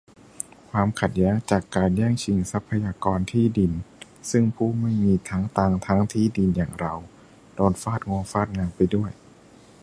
[0.71, 3.71] ความขัดแย้งจากการแย่งชิงทรัพยากร-ที่ดิน
[4.31, 6.93] ซึ่งผู้ไม่มีทั้งตังค์ทั้งที่ดินอย่างเรา
[7.55, 9.11] โดนฟาดงวงฟาดงาไปด้วย